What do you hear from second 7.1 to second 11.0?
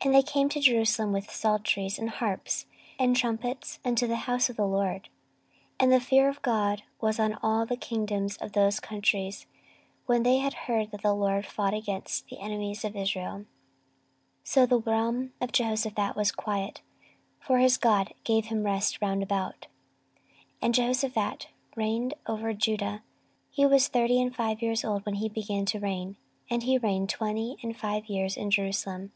on all the kingdoms of those countries, when they had heard